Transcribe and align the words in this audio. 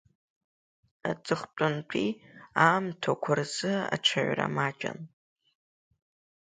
Аҵыхәтәантәи 1.09 2.09
аамҭақәа 2.65 3.33
рзы 3.39 3.73
аҽаҩра 3.95 4.47
маҷын. 4.55 4.99